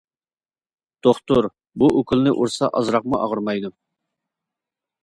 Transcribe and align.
دوختۇر: 1.07 1.49
بۇ 1.83 1.91
ئوكۇلنى 1.99 2.35
ئۇرسا 2.35 2.71
ئازراقمۇ 2.81 3.21
ئاغرىمايدۇ. 3.27 3.75